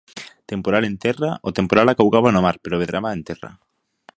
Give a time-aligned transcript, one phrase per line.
[0.51, 3.49] Temporal en terra O temporal acougaba no mar, pero medraba en terra.